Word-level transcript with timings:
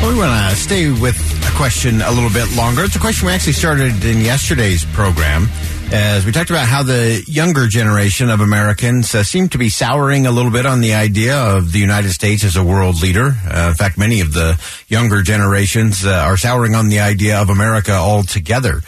Well, 0.00 0.12
we 0.14 0.18
want 0.18 0.50
to 0.50 0.56
stay 0.56 0.90
with 0.90 1.16
a 1.46 1.56
question 1.56 2.00
a 2.00 2.10
little 2.10 2.30
bit 2.30 2.56
longer. 2.56 2.84
It's 2.84 2.96
a 2.96 2.98
question 2.98 3.26
we 3.26 3.32
actually 3.32 3.52
started 3.52 4.02
in 4.02 4.20
yesterday's 4.20 4.82
program 4.82 5.46
as 5.92 6.24
we 6.24 6.32
talked 6.32 6.48
about 6.48 6.66
how 6.66 6.82
the 6.82 7.22
younger 7.26 7.66
generation 7.66 8.30
of 8.30 8.40
Americans 8.40 9.14
uh, 9.14 9.22
seem 9.22 9.50
to 9.50 9.58
be 9.58 9.68
souring 9.68 10.26
a 10.26 10.30
little 10.30 10.50
bit 10.50 10.64
on 10.64 10.80
the 10.80 10.94
idea 10.94 11.36
of 11.36 11.72
the 11.72 11.80
United 11.80 12.12
States 12.12 12.44
as 12.44 12.56
a 12.56 12.64
world 12.64 13.02
leader. 13.02 13.34
Uh, 13.44 13.68
in 13.68 13.74
fact, 13.74 13.98
many 13.98 14.20
of 14.20 14.32
the 14.32 14.58
younger 14.88 15.20
generations 15.20 16.06
uh, 16.06 16.10
are 16.10 16.38
souring 16.38 16.74
on 16.74 16.88
the 16.88 17.00
idea 17.00 17.38
of 17.38 17.50
America 17.50 17.92
altogether. 17.92 18.80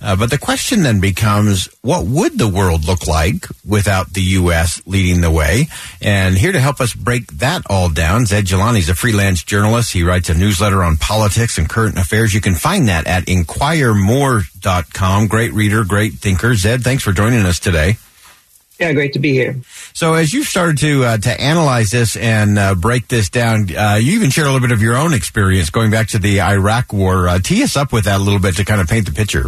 Uh, 0.00 0.14
but 0.14 0.30
the 0.30 0.38
question 0.38 0.82
then 0.82 1.00
becomes, 1.00 1.68
what 1.80 2.04
would 2.04 2.38
the 2.38 2.48
world 2.48 2.84
look 2.84 3.06
like 3.06 3.46
without 3.66 4.12
the 4.12 4.20
U.S. 4.20 4.82
leading 4.86 5.22
the 5.22 5.30
way? 5.30 5.68
And 6.02 6.36
here 6.36 6.52
to 6.52 6.60
help 6.60 6.80
us 6.80 6.92
break 6.92 7.26
that 7.38 7.62
all 7.70 7.88
down, 7.88 8.26
Zaid 8.26 8.44
Jilani 8.44 8.80
is 8.80 8.90
a 8.90 8.94
freelance 8.94 9.42
journalist. 9.42 9.94
He 9.94 10.02
writes 10.02 10.28
a 10.28 10.34
newsletter 10.34 10.84
on 10.84 10.98
politics 10.98 11.56
and 11.56 11.68
current 11.68 11.98
affairs. 11.98 12.34
You 12.34 12.42
can 12.42 12.54
find 12.54 12.88
that 12.88 13.06
at 13.06 13.24
inquiremore.com. 13.24 15.28
Great 15.28 15.54
reader, 15.54 15.84
great 15.84 16.14
thinker. 16.14 16.54
Zaid, 16.54 16.82
thanks 16.82 17.02
for 17.02 17.12
joining 17.12 17.46
us 17.46 17.58
today. 17.58 17.96
Yeah, 18.78 18.92
great 18.92 19.14
to 19.14 19.18
be 19.18 19.32
here. 19.32 19.56
So, 19.94 20.12
as 20.12 20.34
you've 20.34 20.46
started 20.46 20.76
to 20.78 21.04
uh, 21.04 21.16
to 21.16 21.40
analyze 21.40 21.90
this 21.90 22.14
and 22.14 22.58
uh, 22.58 22.74
break 22.74 23.08
this 23.08 23.30
down, 23.30 23.74
uh, 23.74 23.94
you 23.94 24.12
even 24.12 24.28
shared 24.28 24.48
a 24.48 24.52
little 24.52 24.68
bit 24.68 24.74
of 24.74 24.82
your 24.82 24.96
own 24.96 25.14
experience 25.14 25.70
going 25.70 25.90
back 25.90 26.08
to 26.08 26.18
the 26.18 26.42
Iraq 26.42 26.92
War. 26.92 27.26
Uh, 27.26 27.38
tee 27.38 27.62
us 27.62 27.74
up 27.74 27.90
with 27.90 28.04
that 28.04 28.20
a 28.20 28.22
little 28.22 28.38
bit 28.38 28.56
to 28.56 28.66
kind 28.66 28.82
of 28.82 28.86
paint 28.86 29.06
the 29.06 29.12
picture. 29.12 29.46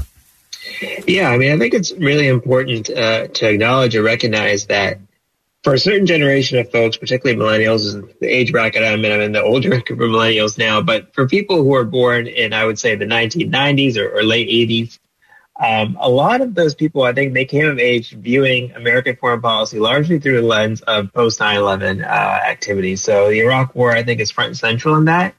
Yeah, 1.06 1.30
I 1.30 1.38
mean, 1.38 1.52
I 1.52 1.58
think 1.58 1.74
it's 1.74 1.92
really 1.92 2.28
important 2.28 2.90
uh, 2.90 3.28
to 3.28 3.48
acknowledge 3.48 3.96
or 3.96 4.02
recognize 4.02 4.66
that 4.66 4.98
for 5.64 5.74
a 5.74 5.78
certain 5.78 6.06
generation 6.06 6.58
of 6.58 6.70
folks, 6.70 6.96
particularly 6.96 7.40
millennials, 7.40 8.18
the 8.20 8.28
age 8.28 8.52
bracket 8.52 8.84
I'm 8.84 9.04
in. 9.04 9.12
I'm 9.12 9.20
in 9.20 9.32
the 9.32 9.42
older 9.42 9.68
group 9.80 9.90
of 9.90 9.98
millennials 9.98 10.56
now, 10.56 10.80
but 10.80 11.14
for 11.14 11.26
people 11.26 11.62
who 11.62 11.74
are 11.74 11.84
born 11.84 12.26
in, 12.26 12.52
I 12.52 12.64
would 12.64 12.78
say, 12.78 12.94
the 12.94 13.06
1990s 13.06 13.96
or, 13.96 14.18
or 14.18 14.22
late 14.22 14.48
80s, 14.48 14.98
um, 15.60 15.98
a 16.00 16.08
lot 16.08 16.40
of 16.40 16.54
those 16.54 16.74
people, 16.76 17.02
I 17.02 17.12
think, 17.12 17.34
they 17.34 17.44
came 17.44 17.66
of 17.66 17.80
age 17.80 18.12
viewing 18.12 18.72
American 18.72 19.16
foreign 19.16 19.40
policy 19.40 19.80
largely 19.80 20.20
through 20.20 20.40
the 20.40 20.46
lens 20.46 20.82
of 20.82 21.12
post 21.12 21.40
9/11 21.40 22.04
uh, 22.04 22.06
activities. 22.06 23.02
So 23.02 23.28
the 23.28 23.40
Iraq 23.40 23.74
War, 23.74 23.90
I 23.90 24.04
think, 24.04 24.20
is 24.20 24.30
front 24.30 24.48
and 24.48 24.56
central 24.56 24.94
in 24.94 25.06
that, 25.06 25.34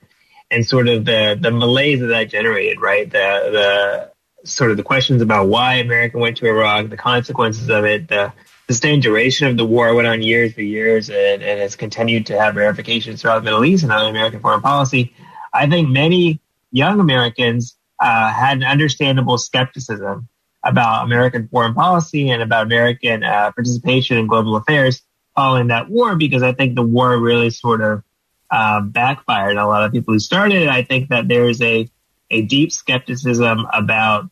and 0.51 0.65
sort 0.67 0.89
of 0.89 1.05
the 1.05 1.37
the 1.39 1.51
malaise 1.51 2.01
that 2.01 2.07
that 2.07 2.29
generated, 2.29 2.81
right? 2.81 3.09
The 3.09 3.17
the 3.17 4.11
sort 4.43 4.71
of 4.71 4.77
the 4.77 4.83
questions 4.83 5.21
about 5.21 5.47
why 5.47 5.75
America 5.75 6.17
went 6.17 6.37
to 6.37 6.47
Iraq, 6.47 6.89
the 6.89 6.97
consequences 6.97 7.69
of 7.69 7.85
it, 7.85 8.07
the 8.07 8.31
sustained 8.67 9.01
duration 9.01 9.47
of 9.47 9.57
the 9.57 9.65
war 9.65 9.93
went 9.95 10.07
on 10.07 10.21
years 10.21 10.53
for 10.53 10.61
years 10.61 11.09
and, 11.09 11.41
and 11.41 11.59
has 11.59 11.75
continued 11.75 12.27
to 12.27 12.39
have 12.39 12.55
ramifications 12.55 13.21
throughout 13.21 13.39
the 13.39 13.45
Middle 13.45 13.65
East 13.65 13.83
and 13.83 13.91
on 13.91 14.05
American 14.07 14.39
foreign 14.39 14.61
policy. 14.61 15.13
I 15.53 15.67
think 15.67 15.89
many 15.89 16.39
young 16.71 16.99
Americans 16.99 17.75
uh, 17.99 18.31
had 18.31 18.57
an 18.57 18.63
understandable 18.63 19.37
skepticism 19.37 20.27
about 20.63 21.05
American 21.05 21.47
foreign 21.47 21.73
policy 21.73 22.29
and 22.29 22.41
about 22.41 22.65
American 22.65 23.23
uh, 23.23 23.51
participation 23.51 24.17
in 24.17 24.27
global 24.27 24.55
affairs 24.55 25.01
following 25.35 25.67
that 25.67 25.89
war 25.89 26.15
because 26.15 26.43
I 26.43 26.53
think 26.53 26.75
the 26.75 26.83
war 26.83 27.17
really 27.17 27.49
sort 27.49 27.81
of 27.81 28.03
uh, 28.51 28.81
backfired 28.81 29.57
on 29.57 29.63
a 29.63 29.67
lot 29.67 29.83
of 29.83 29.91
people 29.91 30.13
who 30.13 30.19
started 30.19 30.61
it. 30.63 30.69
I 30.69 30.83
think 30.83 31.09
that 31.09 31.27
there's 31.27 31.61
a 31.61 31.89
a 32.31 32.41
deep 32.41 32.71
skepticism 32.71 33.65
about 33.73 34.29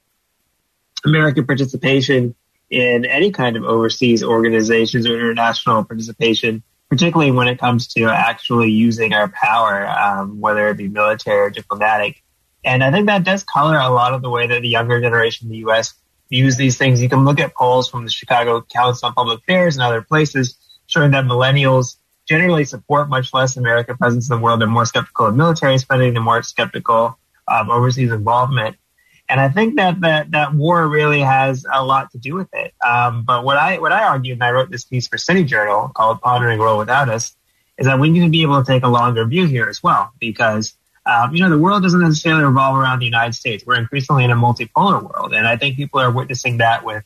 American 1.06 1.46
participation 1.46 2.36
in 2.70 3.06
any 3.06 3.32
kind 3.32 3.56
of 3.56 3.64
overseas 3.64 4.24
organizations 4.24 5.08
or 5.08 5.16
international 5.16 5.84
participation, 5.84 6.64
particularly 6.90 7.32
when 7.32 7.48
it 7.48 7.60
comes 7.60 7.88
to 7.88 8.06
actually 8.06 8.72
using 8.72 9.14
our 9.14 9.30
power, 9.30 9.88
um, 9.88 10.40
whether 10.42 10.68
it 10.68 10.78
be 10.78 10.88
military 10.88 11.40
or 11.40 11.50
diplomatic. 11.50 12.22
And 12.64 12.84
I 12.84 12.92
think 12.92 13.08
that 13.08 13.24
does 13.24 13.44
color 13.44 13.78
a 13.78 13.90
lot 13.90 14.14
of 14.14 14.22
the 14.22 14.30
way 14.30 14.48
that 14.48 14.62
the 14.62 14.68
younger 14.68 15.00
generation 15.00 15.48
in 15.48 15.52
the 15.52 15.60
U.S. 15.60 15.94
views 16.30 16.58
these 16.58 16.78
things. 16.78 17.02
You 17.02 17.08
can 17.08 17.24
look 17.24 17.40
at 17.40 17.56
polls 17.56 17.90
from 17.90 18.04
the 18.04 18.12
Chicago 18.12 18.62
Council 18.62 19.08
on 19.08 19.14
Public 19.14 19.40
Affairs 19.40 19.78
and 19.78 19.84
other 19.84 20.02
places 20.02 20.58
showing 20.88 21.12
that 21.12 21.26
millennials 21.26 21.98
generally 22.28 22.66
support 22.66 23.08
much 23.08 23.34
less 23.34 23.56
American 23.56 23.96
presence 23.96 24.30
in 24.30 24.36
the 24.36 24.44
world. 24.44 24.60
They're 24.60 24.68
more 24.68 24.86
skeptical 24.86 25.28
of 25.28 25.36
military 25.36 25.78
spending. 25.78 26.14
They're 26.14 26.22
more 26.22 26.44
skeptical 26.44 27.18
of 27.48 27.70
overseas 27.70 28.12
involvement. 28.12 28.76
And 29.30 29.42
I 29.42 29.50
think 29.50 29.76
that, 29.76 30.02
that 30.02 30.32
that 30.32 30.54
war 30.54 30.88
really 30.88 31.20
has 31.20 31.66
a 31.72 31.84
lot 31.84 32.12
to 32.12 32.18
do 32.18 32.34
with 32.34 32.48
it. 32.54 32.74
Um, 32.86 33.24
but 33.24 33.44
what 33.44 33.58
I 33.58 33.78
what 33.80 33.92
I 33.92 34.04
argued, 34.04 34.36
and 34.36 34.44
I 34.44 34.52
wrote 34.52 34.72
this 34.72 34.86
piece 34.86 35.08
for 35.08 35.18
City 35.18 35.44
Journal 35.44 35.90
called 35.90 36.22
"Pondering 36.22 36.60
World 36.60 36.80
Without 36.80 37.10
Us," 37.10 37.36
is 37.78 37.88
that 37.88 38.00
we 38.00 38.10
need 38.10 38.22
to 38.22 38.30
be 38.30 38.42
able 38.44 38.64
to 38.64 38.66
take 38.66 38.84
a 38.84 38.88
longer 38.88 39.26
view 39.26 39.46
here 39.46 39.68
as 39.68 39.84
well, 39.84 40.14
because 40.20 40.78
um, 41.06 41.36
you 41.36 41.42
know 41.42 41.50
the 41.50 41.58
world 41.58 41.84
doesn't 41.84 42.00
necessarily 42.00 42.46
revolve 42.46 42.78
around 42.78 43.00
the 43.00 43.06
United 43.06 43.34
States. 43.34 43.66
We're 43.66 43.76
increasingly 43.76 44.24
in 44.24 44.32
a 44.32 44.36
multipolar 44.36 45.04
world, 45.04 45.34
and 45.34 45.46
I 45.46 45.58
think 45.58 45.76
people 45.76 46.00
are 46.00 46.12
witnessing 46.12 46.60
that 46.60 46.86
with 46.86 47.04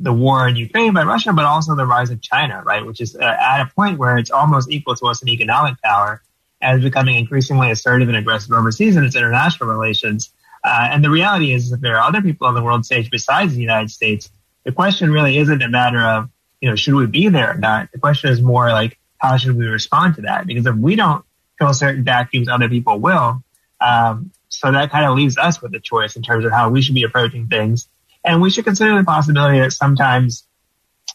the 0.00 0.12
war 0.12 0.48
in 0.48 0.56
Ukraine 0.56 0.92
by 0.92 1.04
Russia, 1.04 1.32
but 1.32 1.44
also 1.44 1.76
the 1.76 1.86
rise 1.86 2.10
of 2.10 2.20
China, 2.20 2.62
right, 2.64 2.84
which 2.84 3.00
is 3.00 3.14
uh, 3.14 3.22
at 3.22 3.60
a 3.60 3.66
point 3.66 3.98
where 3.98 4.16
it's 4.18 4.30
almost 4.30 4.70
equal 4.70 4.96
to 4.96 5.06
us 5.06 5.22
in 5.22 5.28
economic 5.28 5.80
power 5.82 6.22
is 6.62 6.82
becoming 6.82 7.16
increasingly 7.16 7.70
assertive 7.70 8.08
and 8.08 8.16
aggressive 8.16 8.52
overseas 8.52 8.96
in 8.96 9.04
its 9.04 9.16
international 9.16 9.70
relations. 9.70 10.32
Uh, 10.62 10.88
and 10.90 11.02
the 11.02 11.10
reality 11.10 11.52
is 11.52 11.70
that 11.70 11.80
there 11.80 11.96
are 11.96 12.02
other 12.02 12.20
people 12.20 12.46
on 12.46 12.54
the 12.54 12.62
world 12.62 12.84
stage 12.84 13.10
besides 13.10 13.54
the 13.54 13.60
United 13.60 13.90
States. 13.90 14.30
The 14.64 14.72
question 14.72 15.10
really 15.10 15.38
isn't 15.38 15.62
a 15.62 15.68
matter 15.68 16.00
of, 16.00 16.28
you 16.60 16.68
know, 16.68 16.76
should 16.76 16.94
we 16.94 17.06
be 17.06 17.28
there 17.28 17.52
or 17.52 17.58
not? 17.58 17.90
The 17.92 17.98
question 17.98 18.30
is 18.30 18.42
more 18.42 18.68
like, 18.70 18.98
how 19.16 19.36
should 19.38 19.56
we 19.56 19.66
respond 19.66 20.16
to 20.16 20.22
that? 20.22 20.46
Because 20.46 20.66
if 20.66 20.74
we 20.74 20.96
don't 20.96 21.24
fill 21.58 21.72
certain 21.72 22.04
vacuums, 22.04 22.48
other 22.48 22.68
people 22.68 22.98
will. 22.98 23.42
Um, 23.80 24.30
so 24.48 24.70
that 24.70 24.90
kind 24.90 25.06
of 25.06 25.16
leaves 25.16 25.38
us 25.38 25.62
with 25.62 25.74
a 25.74 25.80
choice 25.80 26.16
in 26.16 26.22
terms 26.22 26.44
of 26.44 26.52
how 26.52 26.68
we 26.68 26.82
should 26.82 26.94
be 26.94 27.04
approaching 27.04 27.46
things. 27.46 27.88
And 28.24 28.42
we 28.42 28.50
should 28.50 28.64
consider 28.64 28.96
the 28.98 29.04
possibility 29.04 29.60
that 29.60 29.72
sometimes 29.72 30.44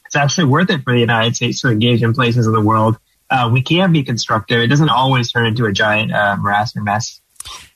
it's 0.06 0.15
actually 0.15 0.45
worth 0.45 0.69
it 0.69 0.83
for 0.83 0.94
the 0.94 1.00
United 1.00 1.36
States 1.36 1.62
to 1.62 1.69
engage 1.69 2.01
in 2.01 2.13
places 2.13 2.48
of 2.48 2.53
the 2.53 2.62
world. 2.62 2.98
Uh, 3.36 3.50
we 3.50 3.62
can 3.62 3.92
be 3.92 4.02
constructive. 4.02 4.62
It 4.62 4.68
doesn't 4.68 4.88
always 4.88 5.30
turn 5.30 5.46
into 5.46 5.66
a 5.66 5.72
giant 5.74 6.14
uh, 6.14 6.38
morass 6.40 6.74
or 6.74 6.84
mess. 6.84 7.20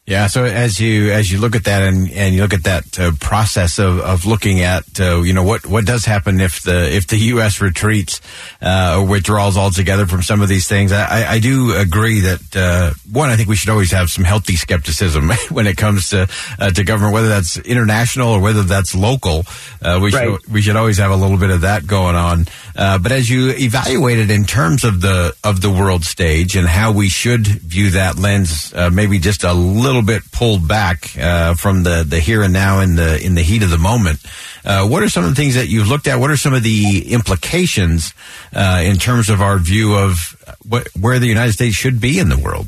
Yeah. 0.10 0.26
So 0.26 0.44
as 0.44 0.80
you 0.80 1.12
as 1.12 1.32
you 1.32 1.38
look 1.38 1.56
at 1.56 1.66
that 1.66 1.84
and, 1.84 2.12
and 2.14 2.34
you 2.34 2.42
look 2.42 2.56
at 2.56 2.64
that 2.64 3.00
uh, 3.00 3.12
process 3.20 3.78
of, 3.78 4.00
of 4.00 4.26
looking 4.26 4.62
at 4.62 5.00
uh, 5.00 5.22
you 5.22 5.34
know 5.34 5.44
what 5.44 5.68
what 5.68 5.86
does 5.86 6.04
happen 6.04 6.42
if 6.42 6.64
the 6.64 6.92
if 6.92 7.06
the 7.06 7.18
U.S. 7.34 7.62
retreats 7.62 8.20
uh, 8.60 8.98
or 8.98 9.06
withdraws 9.06 9.56
altogether 9.56 10.08
from 10.08 10.24
some 10.24 10.42
of 10.42 10.50
these 10.50 10.68
things, 10.68 10.92
I, 10.92 11.34
I 11.34 11.40
do 11.40 11.76
agree 11.76 12.22
that 12.22 12.56
uh, 12.56 12.94
one 13.12 13.30
I 13.30 13.36
think 13.36 13.50
we 13.50 13.56
should 13.56 13.70
always 13.70 13.92
have 13.92 14.10
some 14.10 14.24
healthy 14.24 14.56
skepticism 14.56 15.30
when 15.52 15.68
it 15.68 15.78
comes 15.78 16.10
to 16.10 16.28
uh, 16.58 16.72
to 16.72 16.84
government, 16.84 17.14
whether 17.14 17.30
that's 17.30 17.58
international 17.58 18.32
or 18.32 18.42
whether 18.42 18.64
that's 18.64 18.96
local. 18.96 19.44
Uh, 19.80 20.00
we 20.02 20.10
right. 20.10 20.42
should 20.42 20.52
we 20.52 20.64
should 20.64 20.76
always 20.76 20.98
have 20.98 21.12
a 21.12 21.16
little 21.16 21.38
bit 21.38 21.52
of 21.52 21.62
that 21.62 21.86
going 21.86 22.16
on. 22.16 22.46
but 22.76 23.12
as 23.12 23.30
you 23.30 23.52
evaluate 23.52 24.18
it 24.18 24.32
in 24.32 24.46
terms 24.46 24.84
of 24.84 25.02
the 25.02 25.36
of 25.44 25.62
the 25.62 25.70
world 25.70 26.04
stage 26.04 26.56
and 26.56 26.68
how 26.68 26.92
we 26.92 27.10
should 27.10 27.46
view 27.46 27.92
that 27.92 28.18
lens, 28.18 28.74
maybe 28.92 29.20
just 29.20 29.44
a 29.44 29.54
little 29.54 29.99
little 30.00 30.20
bit 30.20 30.32
pulled 30.32 30.68
back 30.68 31.18
uh, 31.18 31.54
from 31.56 31.84
the, 31.84 32.06
the 32.08 32.20
here 32.20 32.42
and 32.42 32.54
now 32.54 32.80
in 32.80 32.96
the 32.96 33.24
in 33.24 33.36
the 33.36 33.42
heat 33.42 33.64
of 33.64 33.70
the 33.70 33.78
moment. 33.78 34.20
Uh, 34.66 34.88
what 34.88 35.04
are 35.04 35.10
some 35.10 35.24
of 35.24 35.30
the 35.30 35.36
things 35.36 35.56
that 35.56 35.68
you've 35.68 35.88
looked 35.88 36.08
at? 36.08 36.20
What 36.20 36.32
are 36.32 36.38
some 36.38 36.54
of 36.54 36.64
the 36.64 37.12
implications 37.12 38.14
uh, 38.54 38.82
in 38.84 38.98
terms 38.98 39.30
of 39.30 39.42
our 39.42 39.58
view 39.58 39.96
of 39.96 40.36
what, 40.68 40.88
where 41.00 41.20
the 41.20 41.28
United 41.28 41.54
States 41.54 41.76
should 41.76 42.00
be 42.00 42.20
in 42.20 42.30
the 42.30 42.38
world? 42.38 42.68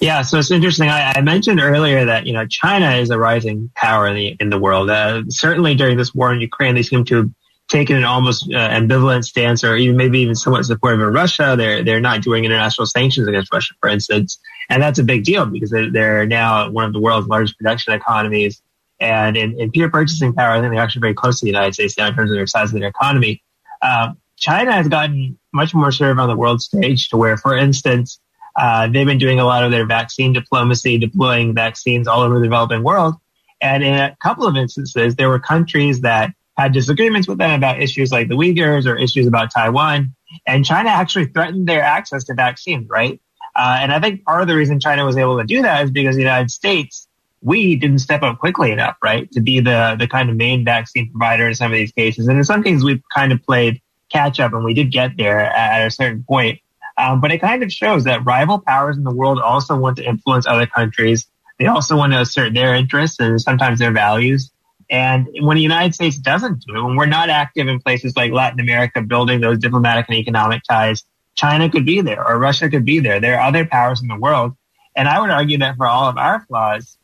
Yeah, 0.00 0.22
so 0.22 0.38
it's 0.38 0.50
interesting. 0.50 0.88
I, 0.88 1.12
I, 1.16 1.20
mentioned 1.20 1.60
earlier 1.60 2.04
that 2.06 2.26
you 2.26 2.32
know 2.32 2.46
China 2.46 2.92
is 2.96 3.10
a 3.10 3.18
rising 3.18 3.70
power 3.74 4.06
in 4.08 4.14
the 4.14 4.36
in 4.40 4.50
the 4.50 4.58
world. 4.58 4.90
Uh, 4.90 5.22
certainly 5.28 5.74
during 5.74 5.96
this 5.96 6.14
war 6.14 6.32
in 6.32 6.40
Ukraine, 6.40 6.74
they 6.74 6.82
seem 6.82 7.04
to 7.06 7.32
taken 7.72 7.96
an 7.96 8.04
almost 8.04 8.44
uh, 8.52 8.68
ambivalent 8.68 9.24
stance, 9.24 9.64
or 9.64 9.74
even 9.76 9.96
maybe 9.96 10.20
even 10.20 10.34
somewhat 10.34 10.64
supportive 10.64 11.00
of 11.00 11.12
Russia. 11.12 11.54
They're 11.56 11.82
they're 11.82 12.00
not 12.00 12.22
doing 12.22 12.44
international 12.44 12.86
sanctions 12.86 13.26
against 13.26 13.52
Russia, 13.52 13.74
for 13.80 13.88
instance, 13.88 14.38
and 14.68 14.82
that's 14.82 14.98
a 14.98 15.02
big 15.02 15.24
deal 15.24 15.46
because 15.46 15.70
they're, 15.70 16.26
now 16.26 16.70
one 16.70 16.84
of 16.84 16.92
the 16.92 17.00
world's 17.00 17.28
largest 17.28 17.58
production 17.58 17.92
economies. 17.92 18.62
And 19.00 19.36
in, 19.36 19.58
in 19.60 19.72
pure 19.72 19.90
purchasing 19.90 20.32
power, 20.32 20.52
I 20.52 20.60
think 20.60 20.72
they're 20.72 20.82
actually 20.82 21.00
very 21.00 21.14
close 21.14 21.40
to 21.40 21.44
the 21.44 21.50
United 21.50 21.74
States 21.74 21.98
now 21.98 22.06
in 22.06 22.14
terms 22.14 22.30
of 22.30 22.36
their 22.36 22.46
size 22.46 22.72
of 22.72 22.78
their 22.78 22.88
economy. 22.88 23.42
Um, 23.82 24.18
China 24.36 24.72
has 24.72 24.88
gotten 24.88 25.38
much 25.52 25.74
more 25.74 25.90
served 25.90 26.20
on 26.20 26.28
the 26.28 26.36
world 26.36 26.62
stage 26.62 27.08
to 27.08 27.16
where, 27.16 27.36
for 27.36 27.56
instance, 27.56 28.20
uh, 28.56 28.86
they've 28.88 29.06
been 29.06 29.18
doing 29.18 29.40
a 29.40 29.44
lot 29.44 29.64
of 29.64 29.70
their 29.70 29.86
vaccine 29.86 30.32
diplomacy, 30.32 30.98
deploying 30.98 31.54
vaccines 31.54 32.06
all 32.06 32.20
over 32.20 32.36
the 32.38 32.44
developing 32.44 32.82
world. 32.82 33.14
And 33.60 33.82
in 33.82 33.94
a 33.94 34.16
couple 34.22 34.46
of 34.46 34.56
instances, 34.56 35.16
there 35.16 35.28
were 35.28 35.40
countries 35.40 36.00
that 36.02 36.32
had 36.62 36.72
disagreements 36.72 37.28
with 37.28 37.38
them 37.38 37.50
about 37.50 37.80
issues 37.80 38.12
like 38.12 38.28
the 38.28 38.36
Uyghurs 38.36 38.86
or 38.86 38.96
issues 38.96 39.26
about 39.26 39.50
Taiwan. 39.52 40.14
And 40.46 40.64
China 40.64 40.90
actually 40.90 41.26
threatened 41.26 41.68
their 41.68 41.82
access 41.82 42.24
to 42.24 42.34
vaccines, 42.34 42.88
right? 42.88 43.20
Uh, 43.54 43.78
and 43.80 43.92
I 43.92 44.00
think 44.00 44.24
part 44.24 44.42
of 44.42 44.48
the 44.48 44.56
reason 44.56 44.80
China 44.80 45.04
was 45.04 45.16
able 45.16 45.38
to 45.38 45.44
do 45.44 45.62
that 45.62 45.84
is 45.84 45.90
because 45.90 46.16
the 46.16 46.22
United 46.22 46.50
States, 46.50 47.06
we 47.42 47.76
didn't 47.76 47.98
step 47.98 48.22
up 48.22 48.38
quickly 48.38 48.70
enough, 48.70 48.96
right, 49.02 49.30
to 49.32 49.40
be 49.40 49.60
the 49.60 49.96
the 49.98 50.06
kind 50.06 50.30
of 50.30 50.36
main 50.36 50.64
vaccine 50.64 51.10
provider 51.10 51.46
in 51.48 51.54
some 51.54 51.70
of 51.70 51.76
these 51.76 51.92
cases. 51.92 52.28
And 52.28 52.38
in 52.38 52.44
some 52.44 52.62
cases, 52.62 52.84
we've 52.84 53.02
kind 53.14 53.32
of 53.32 53.42
played 53.42 53.82
catch 54.10 54.40
up, 54.40 54.52
and 54.52 54.64
we 54.64 54.74
did 54.74 54.92
get 54.92 55.16
there 55.16 55.40
at 55.40 55.86
a 55.86 55.90
certain 55.90 56.24
point. 56.26 56.60
Um, 56.96 57.20
but 57.20 57.32
it 57.32 57.40
kind 57.40 57.62
of 57.62 57.72
shows 57.72 58.04
that 58.04 58.24
rival 58.24 58.58
powers 58.60 58.96
in 58.96 59.04
the 59.04 59.14
world 59.14 59.40
also 59.40 59.76
want 59.76 59.96
to 59.96 60.04
influence 60.04 60.46
other 60.46 60.66
countries. 60.66 61.26
They 61.58 61.66
also 61.66 61.96
want 61.96 62.12
to 62.12 62.20
assert 62.20 62.54
their 62.54 62.74
interests 62.74 63.18
and 63.18 63.40
sometimes 63.40 63.78
their 63.78 63.92
values. 63.92 64.51
And 64.92 65.26
when 65.40 65.56
the 65.56 65.62
United 65.62 65.94
States 65.94 66.18
doesn't 66.18 66.66
do 66.66 66.76
it, 66.76 66.82
when 66.82 66.96
we're 66.96 67.06
not 67.06 67.30
active 67.30 67.66
in 67.66 67.80
places 67.80 68.14
like 68.14 68.30
Latin 68.30 68.60
America 68.60 69.00
building 69.00 69.40
those 69.40 69.58
diplomatic 69.58 70.04
and 70.08 70.18
economic 70.18 70.62
ties, 70.68 71.04
China 71.34 71.70
could 71.70 71.86
be 71.86 72.02
there 72.02 72.22
or 72.24 72.38
Russia 72.38 72.68
could 72.68 72.84
be 72.84 73.00
there. 73.00 73.18
There 73.18 73.40
are 73.40 73.48
other 73.48 73.64
powers 73.64 74.02
in 74.02 74.08
the 74.08 74.16
world. 74.16 74.54
And 74.94 75.08
I 75.08 75.18
would 75.18 75.30
argue 75.30 75.58
that 75.58 75.78
for 75.78 75.86
all 75.86 76.10
of 76.10 76.18
our 76.18 76.44
flaws, 76.44 76.98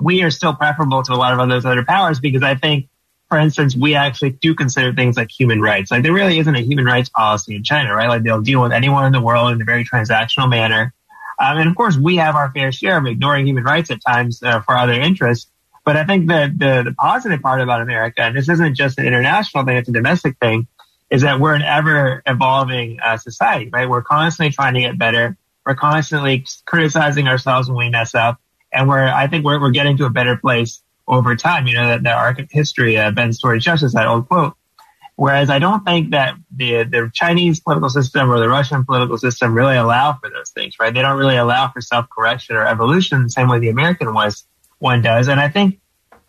we 0.00 0.24
are 0.24 0.32
still 0.32 0.52
preferable 0.52 1.04
to 1.04 1.12
a 1.12 1.14
lot 1.14 1.38
of 1.38 1.48
those 1.48 1.64
other 1.64 1.84
powers 1.84 2.18
because 2.18 2.42
I 2.42 2.56
think 2.56 2.88
for 3.28 3.38
instance, 3.38 3.74
we 3.76 3.94
actually 3.94 4.30
do 4.30 4.54
consider 4.54 4.92
things 4.92 5.16
like 5.16 5.30
human 5.30 5.60
rights. 5.60 5.90
Like 5.90 6.02
there 6.02 6.12
really 6.12 6.38
isn't 6.38 6.54
a 6.54 6.60
human 6.60 6.84
rights 6.84 7.08
policy 7.08 7.56
in 7.56 7.64
China, 7.64 7.92
right? 7.94 8.08
Like 8.08 8.22
they'll 8.22 8.40
deal 8.40 8.62
with 8.62 8.72
anyone 8.72 9.04
in 9.04 9.12
the 9.12 9.20
world 9.20 9.50
in 9.52 9.60
a 9.60 9.64
very 9.64 9.84
transactional 9.84 10.48
manner. 10.48 10.94
Um, 11.38 11.58
and 11.58 11.68
of 11.68 11.76
course, 11.76 11.96
we 11.96 12.16
have 12.16 12.36
our 12.36 12.52
fair 12.52 12.70
share 12.70 12.98
of 12.98 13.06
ignoring 13.06 13.46
human 13.46 13.64
rights 13.64 13.90
at 13.90 14.00
times 14.06 14.42
uh, 14.42 14.60
for 14.60 14.76
other 14.76 14.92
interests. 14.92 15.50
But 15.86 15.96
I 15.96 16.04
think 16.04 16.26
that 16.28 16.58
the, 16.58 16.82
the 16.84 16.92
positive 16.92 17.40
part 17.40 17.60
about 17.60 17.80
America, 17.80 18.20
and 18.20 18.36
this 18.36 18.48
isn't 18.48 18.74
just 18.74 18.98
an 18.98 19.06
international 19.06 19.64
thing, 19.64 19.76
it's 19.76 19.88
a 19.88 19.92
domestic 19.92 20.36
thing, 20.38 20.66
is 21.10 21.22
that 21.22 21.38
we're 21.38 21.54
an 21.54 21.62
ever 21.62 22.24
evolving 22.26 22.98
uh, 23.00 23.16
society, 23.18 23.70
right? 23.72 23.88
We're 23.88 24.02
constantly 24.02 24.52
trying 24.52 24.74
to 24.74 24.80
get 24.80 24.98
better. 24.98 25.36
We're 25.64 25.76
constantly 25.76 26.44
criticizing 26.64 27.28
ourselves 27.28 27.68
when 27.68 27.78
we 27.78 27.88
mess 27.88 28.16
up. 28.16 28.40
And 28.72 28.88
we're, 28.88 29.06
I 29.06 29.28
think 29.28 29.44
we're, 29.44 29.60
we're 29.60 29.70
getting 29.70 29.96
to 29.98 30.06
a 30.06 30.10
better 30.10 30.36
place 30.36 30.82
over 31.06 31.36
time. 31.36 31.68
You 31.68 31.74
know, 31.74 31.98
that, 31.98 32.06
arc 32.06 32.40
of 32.40 32.50
history, 32.50 32.98
uh, 32.98 33.12
Ben's 33.12 33.38
Story 33.38 33.60
Justice, 33.60 33.94
that 33.94 34.08
old 34.08 34.26
quote. 34.26 34.56
Whereas 35.14 35.50
I 35.50 35.60
don't 35.60 35.84
think 35.84 36.10
that 36.10 36.34
the, 36.54 36.82
the 36.82 37.12
Chinese 37.14 37.60
political 37.60 37.90
system 37.90 38.28
or 38.28 38.40
the 38.40 38.48
Russian 38.48 38.84
political 38.84 39.18
system 39.18 39.54
really 39.54 39.76
allow 39.76 40.14
for 40.14 40.30
those 40.30 40.50
things, 40.50 40.74
right? 40.80 40.92
They 40.92 41.00
don't 41.00 41.16
really 41.16 41.36
allow 41.36 41.70
for 41.70 41.80
self-correction 41.80 42.56
or 42.56 42.66
evolution 42.66 43.22
the 43.22 43.30
same 43.30 43.48
way 43.48 43.60
the 43.60 43.68
American 43.68 44.12
was, 44.12 44.44
one 44.78 45.02
does. 45.02 45.28
And 45.28 45.40
I 45.40 45.48
think 45.48 45.80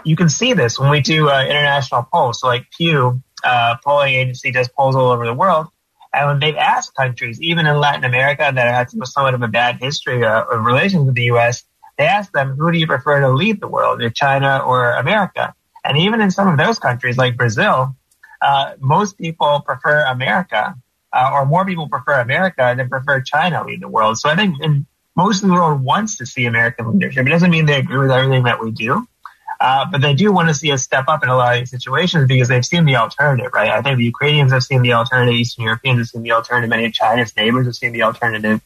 you 0.04 0.16
can 0.16 0.30
see 0.30 0.54
this 0.54 0.80
when 0.80 0.90
we 0.90 1.02
do 1.02 1.30
uh, 1.30 1.44
international 1.44 2.08
polls. 2.12 2.42
So 2.42 2.48
like 2.48 2.68
Pew, 2.78 3.22
uh, 3.44 3.76
polling 3.84 4.14
agency 4.14 4.52
does 4.52 4.68
polls 4.70 4.96
all 4.96 5.12
over 5.12 5.26
the 5.26 5.34
world. 5.34 5.68
And 6.14 6.28
when 6.28 6.40
they've 6.40 6.56
asked 6.56 6.96
countries, 6.96 7.42
even 7.42 7.68
in 7.68 7.78
Latin 7.78 8.04
America 8.04 8.50
that 8.54 8.56
had 8.56 8.90
somewhat 9.08 9.34
of 9.34 9.42
a 9.42 9.48
bad 9.48 9.78
history 9.80 10.26
uh, 10.26 10.46
of 10.46 10.66
relations 10.66 11.06
with 11.06 11.16
the 11.16 11.24
U.S., 11.24 11.64
they 11.98 12.06
asked 12.06 12.32
them, 12.32 12.56
who 12.56 12.72
do 12.72 12.78
you 12.78 12.88
prefer 12.88 13.20
to 13.22 13.30
lead 13.30 13.60
the 13.60 13.68
world, 13.68 14.02
China 14.14 14.60
or 14.60 14.94
America? 14.94 15.54
And 15.84 15.98
even 15.98 16.22
in 16.22 16.32
some 16.32 16.48
of 16.48 16.58
those 16.58 16.80
countries 16.80 17.18
like 17.18 17.38
Brazil, 17.38 17.96
uh, 18.42 18.74
most 18.80 19.18
people 19.18 19.62
prefer 19.66 20.06
America, 20.06 20.76
uh, 21.12 21.30
or 21.34 21.46
more 21.46 21.66
people 21.66 21.90
prefer 21.90 22.20
America 22.20 22.74
than 22.78 22.90
prefer 22.90 23.22
China 23.22 23.66
lead 23.66 23.82
the 23.82 23.88
world. 23.88 24.18
So 24.18 24.30
I 24.30 24.36
think 24.36 24.62
in, 24.62 24.86
most 25.18 25.42
of 25.42 25.50
the 25.50 25.56
world 25.56 25.82
wants 25.82 26.18
to 26.18 26.26
see 26.26 26.46
American 26.46 26.94
leadership. 26.94 27.26
It 27.26 27.30
doesn't 27.30 27.50
mean 27.50 27.66
they 27.66 27.80
agree 27.80 27.98
with 27.98 28.12
everything 28.12 28.44
that 28.44 28.64
we 28.64 28.72
do, 28.72 29.06
uh, 29.60 29.86
but 29.92 30.00
they 30.00 30.14
do 30.14 30.32
want 30.32 30.48
to 30.48 30.54
see 30.54 30.72
us 30.72 30.84
step 30.84 31.06
up 31.08 31.24
in 31.24 31.30
a 31.30 31.36
lot 31.36 31.56
of 31.56 31.62
these 31.62 31.72
situations 31.72 32.28
because 32.28 32.48
they've 32.48 32.66
seen 32.66 32.86
the 32.86 32.96
alternative, 32.96 33.52
right? 33.52 33.72
I 33.72 33.82
think 33.82 33.98
the 33.98 34.06
Ukrainians 34.06 34.52
have 34.52 34.64
seen 34.64 34.84
the 34.84 34.94
alternative, 34.94 35.34
Eastern 35.34 35.66
Europeans 35.66 35.98
have 35.98 36.08
seen 36.08 36.22
the 36.22 36.34
alternative, 36.34 36.70
many 36.70 36.86
of 36.86 36.94
China's 36.94 37.36
neighbors 37.36 37.66
have 37.66 37.76
seen 37.76 37.94
the 37.94 38.04
alternative. 38.04 38.62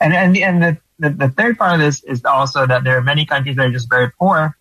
And, 0.00 0.12
and, 0.12 0.34
the, 0.34 0.42
and 0.42 0.62
the, 0.62 0.78
the, 0.98 1.10
the 1.10 1.28
third 1.28 1.56
part 1.56 1.74
of 1.74 1.80
this 1.80 2.02
is 2.02 2.24
also 2.24 2.66
that 2.66 2.82
there 2.82 2.98
are 2.98 3.02
many 3.02 3.24
countries 3.24 3.54
that 3.54 3.66
are 3.66 3.70
just 3.70 3.88
very 3.88 4.10
poor 4.10 4.56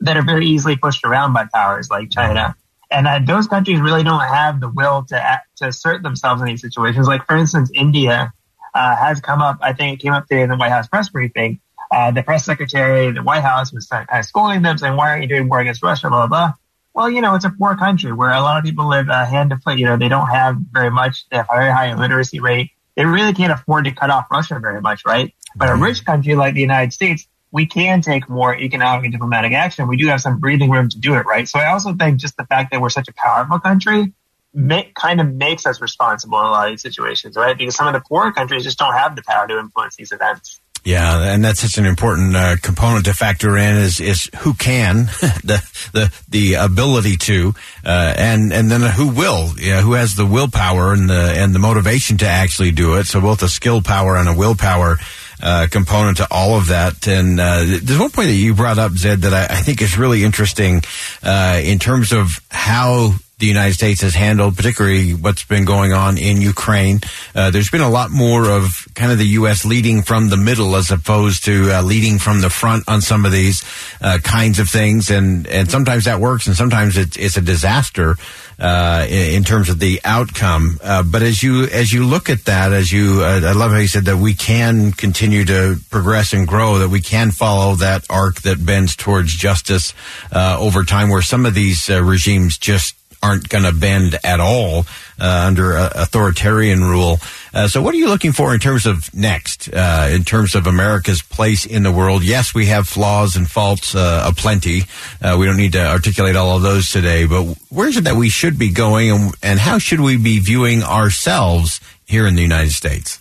that 0.00 0.16
are 0.16 0.22
very 0.22 0.46
easily 0.46 0.76
pushed 0.76 1.04
around 1.04 1.34
by 1.34 1.44
powers 1.52 1.90
like 1.90 2.10
China. 2.10 2.56
And 2.90 3.26
those 3.26 3.46
countries 3.46 3.80
really 3.80 4.02
don't 4.02 4.20
have 4.20 4.60
the 4.60 4.68
will 4.68 5.04
to 5.08 5.16
act, 5.16 5.58
to 5.58 5.68
assert 5.68 6.02
themselves 6.02 6.42
in 6.42 6.48
these 6.48 6.60
situations. 6.60 7.06
Like, 7.06 7.24
for 7.26 7.36
instance, 7.36 7.70
India 7.74 8.32
uh, 8.74 8.96
has 8.96 9.20
come 9.20 9.40
up, 9.42 9.58
I 9.60 9.72
think 9.72 9.98
it 9.98 10.02
came 10.02 10.12
up 10.12 10.26
today 10.26 10.42
in 10.42 10.48
the 10.48 10.56
White 10.56 10.70
House 10.70 10.88
press 10.88 11.08
briefing. 11.08 11.60
Uh, 11.90 12.10
the 12.10 12.22
press 12.22 12.44
secretary, 12.44 13.12
the 13.12 13.22
White 13.22 13.42
House 13.42 13.72
was 13.72 13.86
kind 13.86 14.06
of 14.10 14.24
scolding 14.24 14.62
them, 14.62 14.78
saying, 14.78 14.96
why 14.96 15.10
aren't 15.10 15.22
you 15.22 15.28
doing 15.28 15.48
more 15.48 15.60
against 15.60 15.82
Russia, 15.82 16.08
blah, 16.08 16.26
blah, 16.26 16.48
blah. 16.48 16.52
Well, 16.94 17.10
you 17.10 17.20
know, 17.20 17.34
it's 17.34 17.44
a 17.44 17.50
poor 17.50 17.76
country 17.76 18.12
where 18.12 18.32
a 18.32 18.40
lot 18.40 18.58
of 18.58 18.64
people 18.64 18.88
live 18.88 19.08
uh, 19.08 19.24
hand 19.24 19.50
to 19.50 19.58
foot. 19.58 19.78
You 19.78 19.86
know, 19.86 19.96
they 19.96 20.08
don't 20.08 20.28
have 20.28 20.56
very 20.72 20.90
much. 20.90 21.26
They 21.30 21.38
have 21.38 21.46
a 21.50 21.54
very 21.54 21.70
high 21.70 21.94
literacy 21.94 22.40
rate. 22.40 22.70
They 22.96 23.06
really 23.06 23.32
can't 23.32 23.52
afford 23.52 23.86
to 23.86 23.92
cut 23.92 24.10
off 24.10 24.26
Russia 24.30 24.58
very 24.60 24.80
much, 24.80 25.04
right? 25.06 25.34
But 25.56 25.70
a 25.70 25.76
rich 25.76 26.04
country 26.04 26.34
like 26.34 26.54
the 26.54 26.60
United 26.60 26.92
States, 26.92 27.26
we 27.50 27.64
can 27.66 28.02
take 28.02 28.28
more 28.28 28.54
economic 28.54 29.04
and 29.04 29.12
diplomatic 29.12 29.52
action. 29.52 29.88
We 29.88 29.96
do 29.96 30.06
have 30.08 30.20
some 30.20 30.38
breathing 30.38 30.70
room 30.70 30.90
to 30.90 30.98
do 30.98 31.14
it, 31.14 31.24
right? 31.24 31.48
So 31.48 31.58
I 31.58 31.72
also 31.72 31.94
think 31.94 32.20
just 32.20 32.36
the 32.36 32.44
fact 32.44 32.72
that 32.72 32.80
we're 32.80 32.90
such 32.90 33.08
a 33.08 33.12
powerful 33.14 33.58
country 33.58 34.12
make, 34.54 34.94
kind 34.94 35.20
of 35.20 35.32
makes 35.32 35.66
us 35.66 35.80
responsible 35.80 36.38
in 36.40 36.46
a 36.46 36.50
lot 36.50 36.66
of 36.66 36.72
these 36.72 36.82
situations, 36.82 37.36
right? 37.36 37.56
Because 37.56 37.74
some 37.74 37.86
of 37.86 37.94
the 37.94 38.00
poorer 38.00 38.32
countries 38.32 38.64
just 38.64 38.78
don't 38.78 38.94
have 38.94 39.16
the 39.16 39.22
power 39.22 39.46
to 39.48 39.58
influence 39.58 39.96
these 39.96 40.12
events. 40.12 40.60
Yeah, 40.84 41.32
and 41.32 41.44
that's 41.44 41.60
such 41.60 41.78
an 41.78 41.86
important 41.86 42.34
uh, 42.34 42.56
component 42.60 43.04
to 43.04 43.14
factor 43.14 43.56
in 43.56 43.76
is 43.76 44.00
is 44.00 44.28
who 44.40 44.52
can 44.52 44.96
the 45.44 45.62
the 45.92 46.12
the 46.28 46.54
ability 46.54 47.18
to 47.18 47.54
uh, 47.84 48.14
and 48.18 48.52
and 48.52 48.68
then 48.68 48.80
who 48.80 49.06
will 49.06 49.46
who 49.46 49.92
has 49.92 50.16
the 50.16 50.26
willpower 50.26 50.92
and 50.92 51.08
the 51.08 51.34
and 51.36 51.54
the 51.54 51.60
motivation 51.60 52.18
to 52.18 52.26
actually 52.26 52.72
do 52.72 52.96
it. 52.98 53.04
So 53.06 53.20
both 53.20 53.44
a 53.44 53.48
skill 53.48 53.80
power 53.80 54.16
and 54.16 54.28
a 54.28 54.36
willpower 54.36 54.98
uh, 55.40 55.68
component 55.70 56.16
to 56.16 56.26
all 56.32 56.56
of 56.56 56.68
that. 56.68 57.06
And 57.06 57.38
uh, 57.38 57.64
there's 57.82 57.98
one 57.98 58.10
point 58.10 58.28
that 58.28 58.34
you 58.34 58.54
brought 58.54 58.78
up, 58.78 58.92
Zaid, 58.92 59.20
that 59.20 59.34
I, 59.34 59.54
I 59.54 59.60
think 59.60 59.82
is 59.82 59.96
really 59.98 60.24
interesting 60.24 60.82
uh, 61.22 61.60
in 61.62 61.78
terms 61.78 62.12
of 62.12 62.40
how 62.50 63.14
the 63.42 63.48
United 63.48 63.74
States 63.74 64.02
has 64.02 64.14
handled, 64.14 64.56
particularly 64.56 65.14
what's 65.14 65.42
been 65.42 65.64
going 65.64 65.92
on 65.92 66.16
in 66.16 66.40
Ukraine. 66.40 67.00
Uh, 67.34 67.50
there's 67.50 67.70
been 67.70 67.80
a 67.80 67.90
lot 67.90 68.08
more 68.12 68.48
of 68.48 68.86
kind 68.94 69.10
of 69.10 69.18
the 69.18 69.26
U.S. 69.42 69.64
leading 69.64 70.02
from 70.02 70.28
the 70.28 70.36
middle 70.36 70.76
as 70.76 70.92
opposed 70.92 71.44
to 71.46 71.72
uh, 71.72 71.82
leading 71.82 72.20
from 72.20 72.40
the 72.40 72.48
front 72.48 72.84
on 72.86 73.00
some 73.00 73.26
of 73.26 73.32
these 73.32 73.64
uh, 74.00 74.18
kinds 74.22 74.60
of 74.60 74.68
things, 74.68 75.10
and 75.10 75.48
and 75.48 75.68
sometimes 75.68 76.04
that 76.04 76.20
works, 76.20 76.46
and 76.46 76.54
sometimes 76.54 76.96
it's, 76.96 77.16
it's 77.16 77.36
a 77.36 77.40
disaster 77.40 78.16
uh, 78.60 79.04
in, 79.08 79.34
in, 79.34 79.42
terms 79.42 79.68
of 79.68 79.80
the 79.80 80.00
outcome. 80.04 80.78
Uh, 80.80 81.02
but 81.02 81.22
as 81.22 81.42
you 81.42 81.64
as 81.64 81.92
you 81.92 82.06
look 82.06 82.30
at 82.30 82.44
that, 82.44 82.72
as 82.72 82.92
you, 82.92 83.22
uh, 83.22 83.40
I 83.42 83.52
love 83.54 83.72
how 83.72 83.78
you 83.78 83.88
said 83.88 84.04
that 84.04 84.18
we 84.18 84.34
can 84.34 84.92
continue 84.92 85.44
to 85.46 85.78
progress 85.90 86.32
and 86.32 86.46
grow, 86.46 86.78
that 86.78 86.90
we 86.90 87.00
can 87.00 87.32
follow 87.32 87.74
that 87.76 88.04
arc 88.08 88.42
that 88.42 88.64
bends 88.64 88.94
towards 88.94 89.34
justice 89.34 89.94
over 90.32 90.84
time, 90.84 91.08
where 91.08 91.22
some 91.22 91.44
of 91.44 91.54
these 91.54 91.90
regimes 91.90 92.56
just 92.56 92.94
aren't 93.22 93.48
going 93.48 93.64
to 93.64 93.72
bend 93.72 94.18
at 94.24 94.40
all 94.40 94.84
uh, 95.20 95.44
under 95.46 95.76
uh, 95.76 95.90
authoritarian 95.94 96.82
rule. 96.82 97.18
Uh, 97.54 97.68
so, 97.68 97.80
what 97.80 97.94
are 97.94 97.98
you 97.98 98.08
looking 98.08 98.32
for 98.32 98.52
in 98.52 98.60
terms 98.60 98.86
of 98.86 99.14
next, 99.14 99.68
in 99.68 100.24
terms 100.24 100.54
of 100.54 100.66
America's 100.66 101.22
place 101.22 101.64
in 101.64 101.82
the 101.82 101.92
world? 101.92 102.24
Yes, 102.24 102.54
we 102.54 102.66
have 102.66 102.88
flaws 102.88 103.36
and 103.36 103.48
faults 103.48 103.94
aplenty. 103.94 104.82
We 105.22 105.46
don't 105.46 105.56
need 105.56 105.72
to 105.72 105.86
articulate 105.86 106.36
all 106.36 106.56
of 106.56 106.62
those 106.62 106.90
today, 106.90 107.26
but 107.26 107.44
where 107.68 107.88
is 107.88 107.96
it 107.96 108.04
that 108.04 108.16
we 108.16 108.28
should 108.28 108.58
be 108.58 108.70
going, 108.70 109.10
and, 109.10 109.34
and 109.42 109.58
how 109.60 109.78
should 109.78 110.00
we 110.00 110.16
be 110.16 110.38
viewing 110.38 110.82
ourselves 110.82 111.80
here 112.04 112.26
in 112.26 112.34
the 112.34 112.42
United 112.42 112.72
States? 112.72 113.20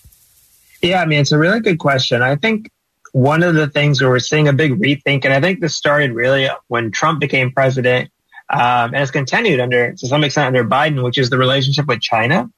Yeah, 0.81 1.01
I 1.01 1.05
mean, 1.05 1.19
it's 1.19 1.31
a 1.31 1.37
really 1.37 1.59
good 1.59 1.77
question. 1.77 2.21
I 2.21 2.35
think 2.35 2.71
one 3.11 3.43
of 3.43 3.55
the 3.55 3.67
things 3.67 4.01
where 4.01 4.09
we're 4.09 4.19
seeing 4.19 4.47
a 4.47 4.53
big 4.53 4.79
rethink, 4.79 5.25
and 5.25 5.33
I 5.33 5.41
think 5.41 5.59
this 5.59 5.75
started 5.75 6.13
really 6.13 6.49
when 6.67 6.91
Trump 6.91 7.19
became 7.19 7.51
president, 7.51 8.09
um, 8.51 8.93
and 8.93 8.97
it's 8.97 9.11
continued 9.11 9.59
under 9.59 9.93
to 9.93 10.07
some 10.07 10.23
extent 10.23 10.47
under 10.47 10.63
Biden, 10.63 11.03
which 11.03 11.17
is 11.17 11.29
the 11.29 11.37
relationship 11.37 11.87
with 11.87 12.01
China. 12.01 12.49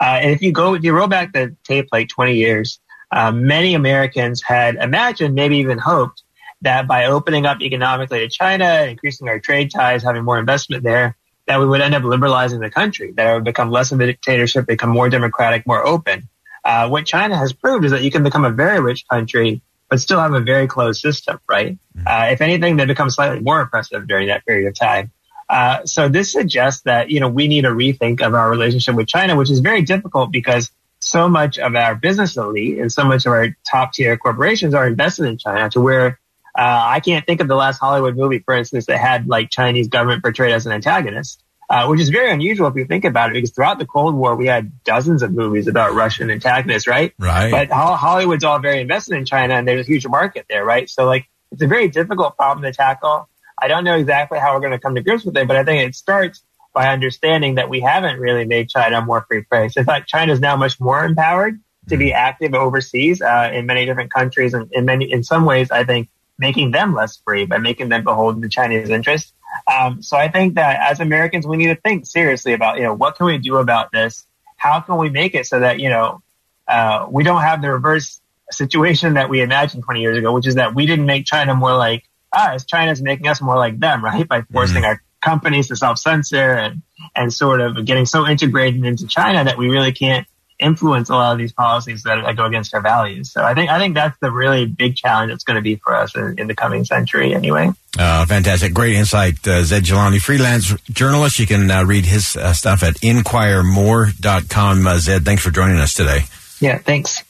Uh, 0.00 0.18
and 0.20 0.32
if 0.32 0.42
you 0.42 0.52
go, 0.52 0.74
if 0.74 0.82
you 0.82 0.92
roll 0.92 1.06
back 1.06 1.32
the 1.32 1.56
tape 1.64 1.88
like 1.92 2.08
20 2.08 2.34
years, 2.34 2.80
uh, 3.12 3.30
many 3.30 3.74
Americans 3.74 4.42
had 4.42 4.74
imagined, 4.74 5.34
maybe 5.34 5.58
even 5.58 5.78
hoped, 5.78 6.22
that 6.62 6.88
by 6.88 7.06
opening 7.06 7.46
up 7.46 7.60
economically 7.60 8.18
to 8.18 8.28
China, 8.28 8.86
increasing 8.88 9.28
our 9.28 9.38
trade 9.38 9.70
ties, 9.70 10.02
having 10.02 10.24
more 10.24 10.38
investment 10.38 10.82
there, 10.82 11.16
that 11.46 11.60
we 11.60 11.66
would 11.66 11.80
end 11.80 11.94
up 11.94 12.02
liberalizing 12.02 12.60
the 12.60 12.70
country, 12.70 13.12
that 13.12 13.30
it 13.30 13.34
would 13.34 13.44
become 13.44 13.70
less 13.70 13.92
of 13.92 14.00
a 14.00 14.06
dictatorship, 14.06 14.66
become 14.66 14.90
more 14.90 15.08
democratic, 15.08 15.66
more 15.66 15.86
open. 15.86 16.28
Uh, 16.64 16.88
what 16.88 17.06
China 17.06 17.36
has 17.36 17.52
proved 17.52 17.84
is 17.84 17.92
that 17.92 18.02
you 18.02 18.10
can 18.10 18.24
become 18.24 18.44
a 18.44 18.50
very 18.50 18.80
rich 18.80 19.06
country, 19.08 19.62
but 19.88 20.00
still 20.00 20.18
have 20.18 20.34
a 20.34 20.40
very 20.40 20.66
closed 20.66 21.00
system, 21.00 21.38
right? 21.48 21.78
Mm-hmm. 21.96 22.06
Uh, 22.06 22.32
if 22.32 22.40
anything, 22.40 22.76
they 22.76 22.84
become 22.84 23.10
slightly 23.10 23.38
more 23.38 23.60
oppressive 23.60 24.08
during 24.08 24.26
that 24.28 24.44
period 24.44 24.66
of 24.66 24.74
time. 24.74 25.12
Uh, 25.48 25.84
so 25.84 26.08
this 26.08 26.32
suggests 26.32 26.82
that, 26.82 27.10
you 27.10 27.20
know, 27.20 27.28
we 27.28 27.46
need 27.48 27.64
a 27.64 27.70
rethink 27.70 28.20
of 28.20 28.34
our 28.34 28.50
relationship 28.50 28.94
with 28.94 29.06
China, 29.06 29.36
which 29.36 29.50
is 29.50 29.60
very 29.60 29.82
difficult 29.82 30.32
because 30.32 30.70
so 30.98 31.28
much 31.28 31.58
of 31.58 31.74
our 31.76 31.94
business 31.94 32.36
elite 32.36 32.78
and 32.78 32.90
so 32.90 33.04
much 33.04 33.26
of 33.26 33.32
our 33.32 33.56
top 33.68 33.92
tier 33.92 34.16
corporations 34.16 34.74
are 34.74 34.86
invested 34.86 35.26
in 35.26 35.38
China 35.38 35.70
to 35.70 35.80
where 35.80 36.18
uh, 36.58 36.84
I 36.86 37.00
can't 37.00 37.24
think 37.24 37.40
of 37.40 37.48
the 37.48 37.54
last 37.54 37.78
Hollywood 37.78 38.16
movie, 38.16 38.38
for 38.38 38.54
instance, 38.54 38.86
that 38.86 38.98
had 38.98 39.28
like 39.28 39.50
Chinese 39.50 39.88
government 39.88 40.22
portrayed 40.22 40.52
as 40.52 40.66
an 40.66 40.72
antagonist, 40.72 41.42
uh, 41.68 41.86
which 41.86 42.00
is 42.00 42.08
very 42.08 42.32
unusual 42.32 42.66
if 42.68 42.74
you 42.76 42.86
think 42.86 43.04
about 43.04 43.30
it, 43.30 43.34
because 43.34 43.50
throughout 43.50 43.78
the 43.78 43.86
Cold 43.86 44.14
War, 44.14 44.34
we 44.34 44.46
had 44.46 44.82
dozens 44.82 45.22
of 45.22 45.32
movies 45.32 45.68
about 45.68 45.92
Russian 45.92 46.30
antagonists, 46.30 46.86
right? 46.86 47.12
Right. 47.18 47.50
But 47.50 47.70
Hollywood's 47.70 48.42
all 48.42 48.58
very 48.58 48.80
invested 48.80 49.16
in 49.16 49.26
China 49.26 49.54
and 49.54 49.68
there's 49.68 49.86
a 49.86 49.90
huge 49.90 50.08
market 50.08 50.46
there, 50.48 50.64
right? 50.64 50.88
So 50.88 51.04
like, 51.04 51.28
it's 51.52 51.62
a 51.62 51.66
very 51.66 51.88
difficult 51.88 52.36
problem 52.36 52.64
to 52.64 52.72
tackle. 52.72 53.28
I 53.60 53.68
don't 53.68 53.84
know 53.84 53.96
exactly 53.96 54.38
how 54.38 54.54
we're 54.54 54.60
going 54.60 54.72
to 54.72 54.78
come 54.78 54.94
to 54.94 55.02
grips 55.02 55.24
with 55.24 55.36
it, 55.36 55.48
but 55.48 55.56
I 55.56 55.64
think 55.64 55.88
it 55.88 55.94
starts 55.94 56.42
by 56.74 56.92
understanding 56.92 57.54
that 57.54 57.70
we 57.70 57.80
haven't 57.80 58.20
really 58.20 58.44
made 58.44 58.68
China 58.68 59.00
more 59.00 59.24
free 59.26 59.42
place. 59.42 59.76
In 59.76 59.84
fact, 59.84 60.08
China 60.08 60.32
is 60.32 60.40
now 60.40 60.56
much 60.56 60.78
more 60.78 61.04
empowered 61.04 61.58
to 61.88 61.96
be 61.96 62.12
active 62.12 62.52
overseas 62.52 63.22
uh, 63.22 63.50
in 63.52 63.64
many 63.64 63.86
different 63.86 64.12
countries, 64.12 64.52
and 64.52 64.70
in 64.72 64.84
many, 64.84 65.10
in 65.10 65.22
some 65.22 65.44
ways, 65.44 65.70
I 65.70 65.84
think 65.84 66.10
making 66.38 66.72
them 66.72 66.94
less 66.94 67.16
free 67.16 67.46
by 67.46 67.58
making 67.58 67.88
them 67.88 68.04
beholden 68.04 68.42
to 68.42 68.48
Chinese 68.48 68.90
interests. 68.90 69.32
Um, 69.72 70.02
so 70.02 70.16
I 70.16 70.28
think 70.28 70.56
that 70.56 70.78
as 70.90 71.00
Americans, 71.00 71.46
we 71.46 71.56
need 71.56 71.68
to 71.68 71.76
think 71.76 72.06
seriously 72.06 72.52
about, 72.52 72.76
you 72.76 72.82
know, 72.82 72.94
what 72.94 73.16
can 73.16 73.26
we 73.26 73.38
do 73.38 73.56
about 73.56 73.90
this? 73.90 74.26
How 74.56 74.80
can 74.80 74.98
we 74.98 75.08
make 75.08 75.34
it 75.34 75.46
so 75.46 75.60
that, 75.60 75.80
you 75.80 75.88
know, 75.88 76.20
uh, 76.68 77.06
we 77.10 77.24
don't 77.24 77.40
have 77.40 77.62
the 77.62 77.70
reverse 77.70 78.20
situation 78.50 79.14
that 79.14 79.28
we 79.28 79.40
imagined 79.40 79.84
20 79.84 80.00
years 80.00 80.18
ago, 80.18 80.32
which 80.32 80.46
is 80.46 80.56
that 80.56 80.74
we 80.74 80.86
didn't 80.86 81.06
make 81.06 81.24
China 81.24 81.54
more 81.54 81.74
like 81.74 82.04
us. 82.36 82.64
China's 82.64 83.02
making 83.02 83.28
us 83.28 83.40
more 83.40 83.56
like 83.56 83.78
them, 83.78 84.04
right? 84.04 84.26
By 84.28 84.42
forcing 84.42 84.82
mm-hmm. 84.82 84.84
our 84.84 85.02
companies 85.22 85.68
to 85.68 85.76
self-censor 85.76 86.54
and, 86.54 86.82
and 87.14 87.32
sort 87.32 87.60
of 87.60 87.84
getting 87.84 88.06
so 88.06 88.26
integrated 88.26 88.84
into 88.84 89.06
China 89.06 89.44
that 89.44 89.58
we 89.58 89.68
really 89.68 89.92
can't 89.92 90.26
influence 90.58 91.10
a 91.10 91.14
lot 91.14 91.32
of 91.32 91.38
these 91.38 91.52
policies 91.52 92.02
that, 92.04 92.22
that, 92.24 92.36
go 92.36 92.46
against 92.46 92.74
our 92.74 92.80
values. 92.80 93.30
So 93.30 93.42
I 93.42 93.54
think 93.54 93.70
I 93.70 93.78
think 93.78 93.94
that's 93.94 94.16
the 94.20 94.30
really 94.30 94.66
big 94.66 94.96
challenge 94.96 95.30
that's 95.30 95.44
going 95.44 95.56
to 95.56 95.62
be 95.62 95.76
for 95.76 95.94
us 95.94 96.16
in, 96.16 96.38
in 96.38 96.46
the 96.46 96.54
coming 96.54 96.84
century. 96.84 97.34
Anyway. 97.34 97.70
Uh, 97.98 98.24
fantastic, 98.26 98.74
great 98.74 98.94
insight, 98.94 99.46
uh, 99.46 99.62
Zaid 99.62 99.84
Jilani, 99.84 100.20
freelance 100.20 100.74
journalist. 100.90 101.38
You 101.38 101.46
can 101.46 101.70
uh, 101.70 101.84
read 101.84 102.04
his 102.04 102.36
uh, 102.36 102.52
stuff 102.52 102.82
at 102.82 102.94
inquiremore.com. 102.96 104.86
Uh, 104.86 104.98
Zaid, 104.98 105.24
thanks 105.24 105.42
for 105.42 105.50
joining 105.50 105.78
us 105.78 105.94
today. 105.94 106.20
Yeah, 106.60 106.78
thanks. 106.78 107.22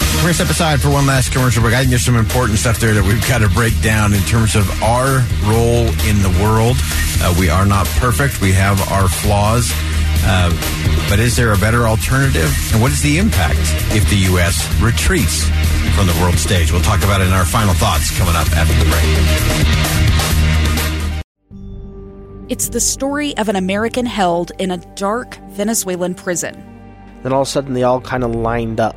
We're 0.00 0.22
going 0.22 0.28
to 0.28 0.34
step 0.34 0.50
aside 0.50 0.80
for 0.80 0.90
one 0.90 1.06
last 1.06 1.32
commercial 1.32 1.62
break. 1.62 1.74
I 1.74 1.78
think 1.78 1.90
there's 1.90 2.04
some 2.04 2.16
important 2.16 2.58
stuff 2.58 2.80
there 2.80 2.94
that 2.94 3.04
we've 3.04 3.20
got 3.28 3.38
to 3.38 3.48
break 3.48 3.80
down 3.82 4.12
in 4.12 4.20
terms 4.22 4.56
of 4.56 4.66
our 4.82 5.22
role 5.44 5.86
in 6.08 6.22
the 6.22 6.34
world. 6.42 6.76
Uh, 7.20 7.34
we 7.38 7.48
are 7.48 7.66
not 7.66 7.86
perfect. 8.00 8.40
We 8.40 8.52
have 8.52 8.80
our 8.90 9.08
flaws. 9.08 9.70
Uh, 10.24 10.50
but 11.08 11.20
is 11.20 11.36
there 11.36 11.52
a 11.52 11.58
better 11.58 11.86
alternative? 11.86 12.50
And 12.72 12.82
what 12.82 12.90
is 12.90 13.02
the 13.02 13.18
impact 13.18 13.60
if 13.94 14.08
the 14.10 14.16
U.S. 14.34 14.66
retreats 14.80 15.44
from 15.94 16.06
the 16.08 16.18
world 16.20 16.38
stage? 16.38 16.72
We'll 16.72 16.82
talk 16.82 17.04
about 17.04 17.20
it 17.20 17.28
in 17.28 17.32
our 17.32 17.44
final 17.44 17.74
thoughts 17.74 18.10
coming 18.18 18.34
up 18.34 18.50
after 18.52 18.74
the 18.74 18.90
break. 18.90 19.06
It's 22.48 22.68
the 22.70 22.80
story 22.80 23.36
of 23.36 23.48
an 23.48 23.56
American 23.56 24.06
held 24.06 24.52
in 24.58 24.70
a 24.70 24.78
dark 24.94 25.36
Venezuelan 25.50 26.14
prison. 26.14 26.54
Then 27.22 27.32
all 27.32 27.42
of 27.42 27.48
a 27.48 27.50
sudden, 27.50 27.74
they 27.74 27.82
all 27.82 28.00
kind 28.00 28.24
of 28.24 28.34
lined 28.34 28.80
up. 28.80 28.96